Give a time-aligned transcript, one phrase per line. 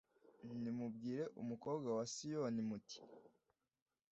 [0.61, 2.99] nimubwire umukobwa wa siyoni, muti